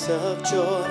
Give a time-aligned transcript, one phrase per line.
[0.00, 0.86] fullness of joy.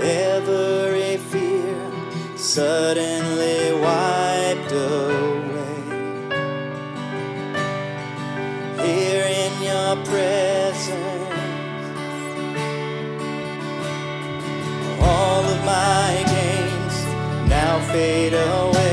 [0.00, 5.82] Every fear suddenly wiped away.
[8.86, 11.30] Here in your presence,
[15.00, 18.91] all of my games now fade away.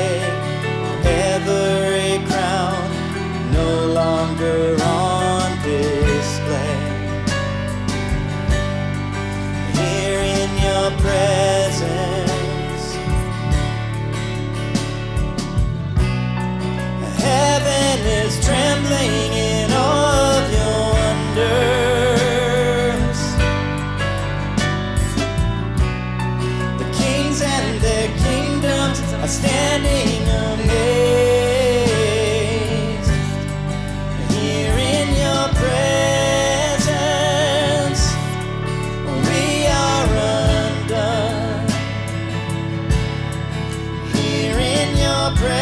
[45.36, 45.59] breath.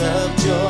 [0.00, 0.67] of joy.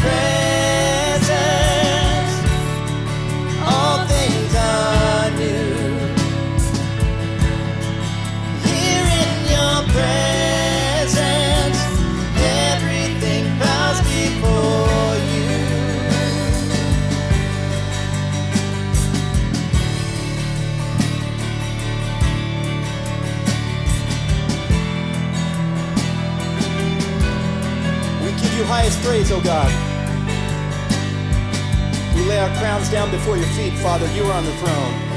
[0.00, 0.41] pray.
[28.72, 29.68] highest praise, O God.
[32.14, 34.10] We lay our crowns down before your feet, Father.
[34.14, 35.11] You are on the throne.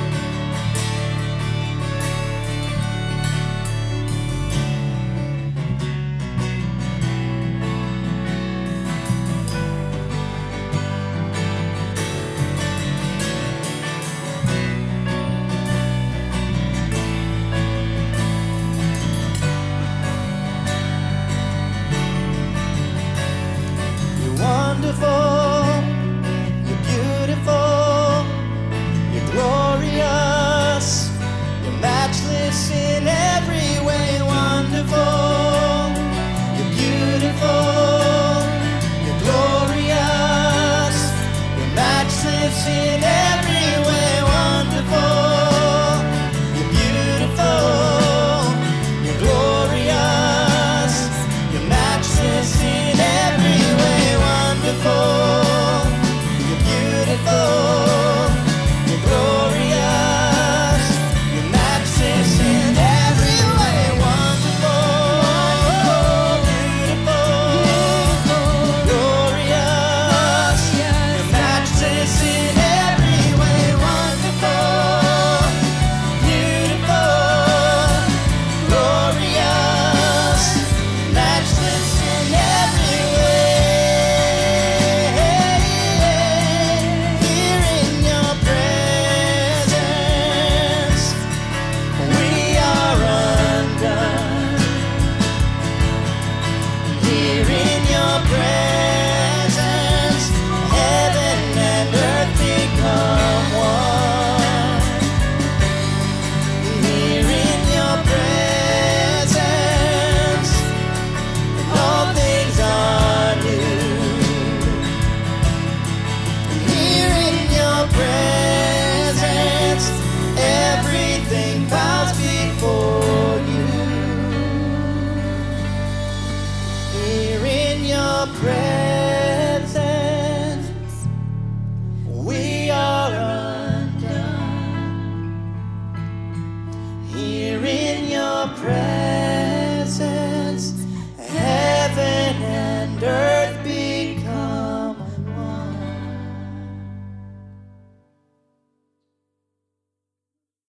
[128.28, 128.65] prayer.